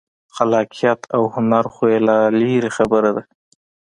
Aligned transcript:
خلاقیت 0.35 1.01
او 1.15 1.23
هنر 1.33 1.65
خو 1.73 1.83
یې 1.91 1.99
لا 2.07 2.17
لرې 2.39 2.71
خبره 2.77 3.11
ده. 3.15 3.23